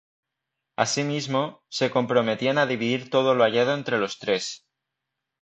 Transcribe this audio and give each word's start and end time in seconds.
Asimismo, 0.83 1.43
se 1.77 1.91
comprometían 1.91 2.57
a 2.57 2.65
dividir 2.65 3.11
todo 3.11 3.35
lo 3.35 3.43
hallado 3.43 3.75
entre 3.75 3.99
los 3.99 4.17
tres. 4.17 4.65